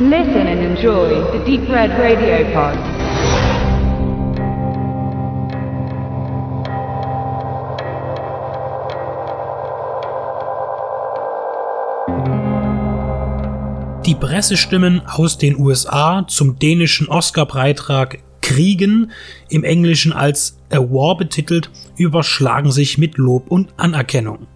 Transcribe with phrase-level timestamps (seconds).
[0.00, 2.78] Listen and enjoy the Deep Red Radio Pod.
[14.06, 19.10] Die Pressestimmen aus den USA zum dänischen Oscar-Beitrag Kriegen,
[19.48, 24.46] im Englischen als A War betitelt, überschlagen sich mit Lob und Anerkennung.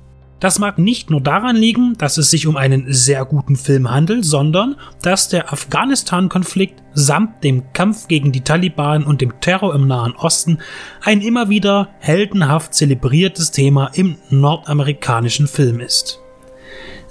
[0.42, 4.24] Das mag nicht nur daran liegen, dass es sich um einen sehr guten Film handelt,
[4.24, 10.16] sondern dass der Afghanistan-Konflikt samt dem Kampf gegen die Taliban und dem Terror im Nahen
[10.16, 10.58] Osten
[11.00, 16.18] ein immer wieder heldenhaft zelebriertes Thema im nordamerikanischen Film ist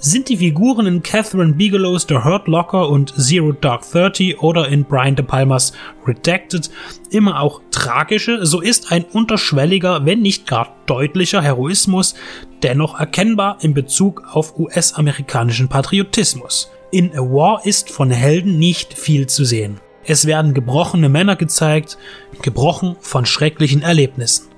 [0.02, 4.84] sind die Figuren in Catherine Bigelow's The Hurt Locker und Zero Dark Thirty oder in
[4.84, 5.72] Brian De Palmas
[6.04, 6.70] Redacted
[7.10, 12.16] immer auch tragische, so ist ein unterschwelliger, wenn nicht gar deutlicher Heroismus
[12.64, 16.72] dennoch erkennbar in Bezug auf US-amerikanischen Patriotismus.
[16.90, 19.80] In A War ist von Helden nicht viel zu sehen.
[20.04, 21.96] Es werden gebrochene Männer gezeigt,
[22.42, 24.51] gebrochen von schrecklichen Erlebnissen.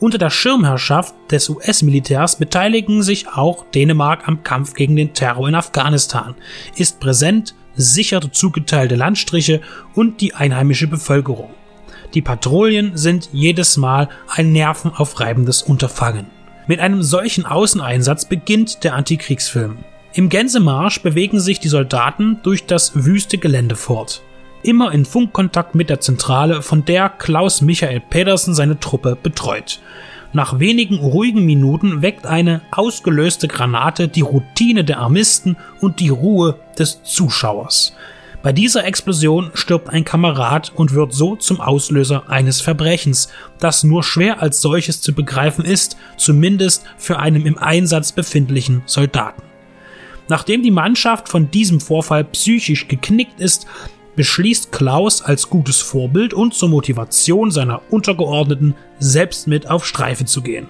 [0.00, 5.54] Unter der Schirmherrschaft des US-Militärs beteiligen sich auch Dänemark am Kampf gegen den Terror in
[5.54, 6.34] Afghanistan,
[6.76, 9.60] ist präsent, sichert zugeteilte Landstriche
[9.94, 11.50] und die einheimische Bevölkerung.
[12.12, 16.26] Die Patrouillen sind jedes Mal ein nervenaufreibendes Unterfangen.
[16.66, 19.78] Mit einem solchen Außeneinsatz beginnt der Antikriegsfilm.
[20.12, 24.22] Im Gänsemarsch bewegen sich die Soldaten durch das wüste Gelände fort
[24.64, 29.80] immer in Funkkontakt mit der Zentrale, von der Klaus Michael Pedersen seine Truppe betreut.
[30.32, 36.58] Nach wenigen ruhigen Minuten weckt eine ausgelöste Granate die Routine der Armisten und die Ruhe
[36.76, 37.94] des Zuschauers.
[38.42, 43.28] Bei dieser Explosion stirbt ein Kamerad und wird so zum Auslöser eines Verbrechens,
[43.58, 49.42] das nur schwer als solches zu begreifen ist, zumindest für einen im Einsatz befindlichen Soldaten.
[50.28, 53.66] Nachdem die Mannschaft von diesem Vorfall psychisch geknickt ist,
[54.16, 60.42] beschließt Klaus als gutes Vorbild und zur Motivation seiner Untergeordneten selbst mit auf Streife zu
[60.42, 60.68] gehen.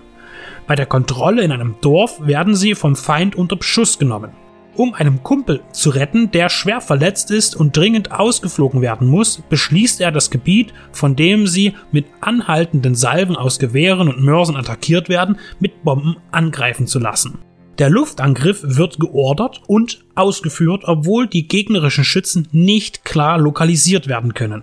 [0.67, 4.33] Bei der Kontrolle in einem Dorf werden sie vom Feind unter Beschuss genommen.
[4.77, 10.01] Um einen Kumpel zu retten, der schwer verletzt ist und dringend ausgeflogen werden muss, beschließt
[10.01, 15.39] er das Gebiet, von dem sie mit anhaltenden Salven aus Gewehren und Mörsen attackiert werden,
[15.61, 17.39] mit Bomben angreifen zu lassen.
[17.79, 24.63] Der Luftangriff wird geordert und ausgeführt, obwohl die gegnerischen Schützen nicht klar lokalisiert werden können.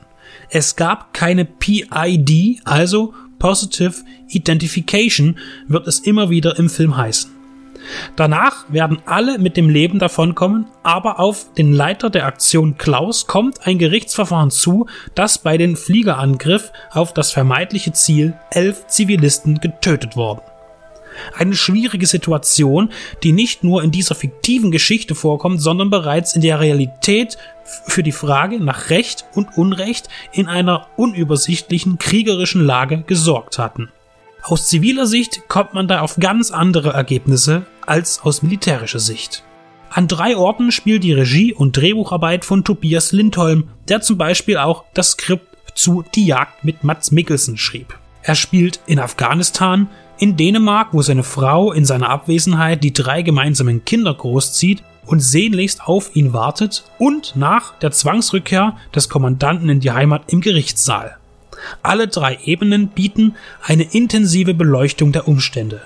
[0.49, 3.95] Es gab keine PID, also Positive
[4.29, 7.31] Identification wird es immer wieder im Film heißen.
[8.15, 13.65] Danach werden alle mit dem Leben davonkommen, aber auf den Leiter der Aktion Klaus kommt
[13.65, 14.85] ein Gerichtsverfahren zu,
[15.15, 20.41] dass bei dem Fliegerangriff auf das vermeintliche Ziel elf Zivilisten getötet wurden.
[21.35, 22.91] Eine schwierige Situation,
[23.23, 27.37] die nicht nur in dieser fiktiven Geschichte vorkommt, sondern bereits in der Realität
[27.87, 33.89] für die Frage nach Recht und Unrecht in einer unübersichtlichen kriegerischen Lage gesorgt hatten.
[34.43, 39.43] Aus ziviler Sicht kommt man da auf ganz andere Ergebnisse als aus militärischer Sicht.
[39.89, 44.85] An drei Orten spielt die Regie und Drehbucharbeit von Tobias Lindholm, der zum Beispiel auch
[44.93, 47.97] das Skript zu Die Jagd mit Mats Mikkelsen schrieb.
[48.23, 49.89] Er spielt in Afghanistan,
[50.21, 55.81] in Dänemark, wo seine Frau in seiner Abwesenheit die drei gemeinsamen Kinder großzieht und sehnlichst
[55.83, 61.17] auf ihn wartet und nach der Zwangsrückkehr des Kommandanten in die Heimat im Gerichtssaal.
[61.81, 63.33] Alle drei Ebenen bieten
[63.63, 65.81] eine intensive Beleuchtung der Umstände.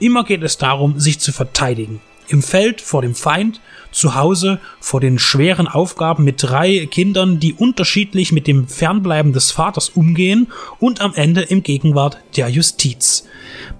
[0.00, 2.00] Immer geht es darum, sich zu verteidigen.
[2.28, 3.60] Im Feld vor dem Feind,
[3.92, 9.52] zu Hause vor den schweren Aufgaben mit drei Kindern, die unterschiedlich mit dem Fernbleiben des
[9.52, 10.48] Vaters umgehen
[10.78, 13.26] und am Ende im Gegenwart der Justiz.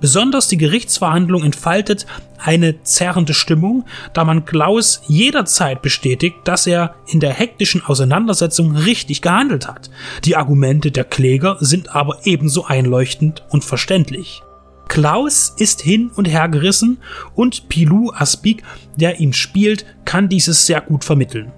[0.01, 2.07] Besonders die Gerichtsverhandlung entfaltet
[2.39, 9.23] eine zerrende Stimmung, da man Klaus jederzeit bestätigt, dass er in der hektischen Auseinandersetzung richtig
[9.23, 9.91] gehandelt hat.
[10.25, 14.43] Die Argumente der Kläger sind aber ebenso einleuchtend und verständlich.
[14.89, 16.99] Klaus ist hin und her gerissen
[17.35, 18.63] und Pilou Aspik,
[18.97, 21.53] der ihn spielt, kann dieses sehr gut vermitteln.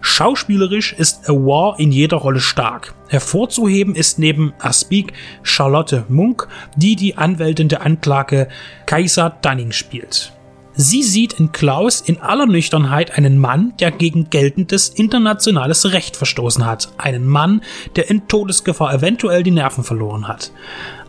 [0.00, 2.94] Schauspielerisch ist A War in jeder Rolle stark.
[3.08, 5.12] Hervorzuheben ist neben Aspik
[5.42, 8.48] Charlotte Munk, die die Anwältin der Anklage
[8.86, 10.32] Kaiser Dunning spielt.
[10.74, 16.64] Sie sieht in Klaus in aller Nüchternheit einen Mann, der gegen geltendes internationales Recht verstoßen
[16.64, 16.92] hat.
[16.96, 17.62] Einen Mann,
[17.96, 20.52] der in Todesgefahr eventuell die Nerven verloren hat.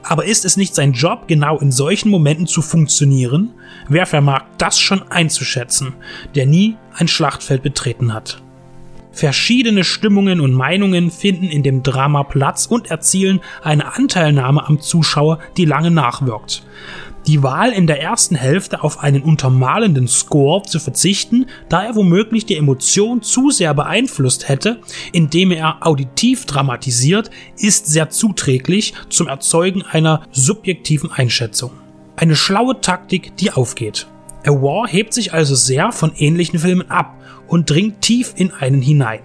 [0.04, 3.54] Aber ist es nicht sein Job, genau in solchen Momenten zu funktionieren?
[3.88, 5.94] Wer vermag das schon einzuschätzen,
[6.34, 8.42] der nie ein Schlachtfeld betreten hat?
[9.12, 15.40] Verschiedene Stimmungen und Meinungen finden in dem Drama Platz und erzielen eine Anteilnahme am Zuschauer,
[15.58, 16.64] die lange nachwirkt.
[17.28, 22.46] die Wahl in der ersten Hälfte auf einen untermalenden Score zu verzichten, da er womöglich
[22.46, 24.82] die Emotion zu sehr beeinflusst hätte,
[25.12, 31.72] indem er auditiv dramatisiert, ist sehr zuträglich zum Erzeugen einer subjektiven Einschätzung.
[32.16, 34.08] Eine schlaue Taktik, die aufgeht.
[34.46, 37.16] A War hebt sich also sehr von ähnlichen Filmen ab
[37.48, 39.20] und dringt tief in einen hinein.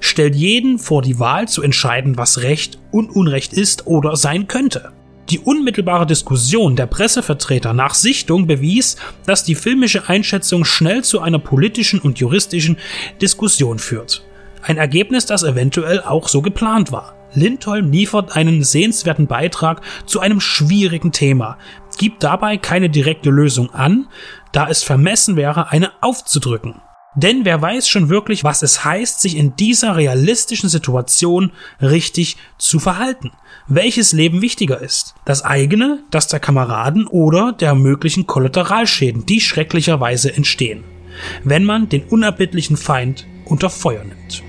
[0.00, 4.92] Stellt jeden vor die Wahl zu entscheiden, was Recht und Unrecht ist oder sein könnte.
[5.30, 8.96] Die unmittelbare Diskussion der Pressevertreter nach Sichtung bewies,
[9.26, 12.76] dass die filmische Einschätzung schnell zu einer politischen und juristischen
[13.22, 14.22] Diskussion führt.
[14.62, 17.14] Ein Ergebnis, das eventuell auch so geplant war.
[17.34, 21.58] Lindholm liefert einen sehenswerten Beitrag zu einem schwierigen Thema,
[21.96, 24.08] gibt dabei keine direkte Lösung an,
[24.52, 26.80] da es vermessen wäre, eine aufzudrücken.
[27.16, 32.80] Denn wer weiß schon wirklich, was es heißt, sich in dieser realistischen Situation richtig zu
[32.80, 33.30] verhalten?
[33.68, 35.14] Welches Leben wichtiger ist?
[35.24, 40.84] Das eigene, das der Kameraden oder der möglichen Kollateralschäden, die schrecklicherweise entstehen,
[41.44, 44.43] wenn man den unerbittlichen Feind unter Feuer nimmt.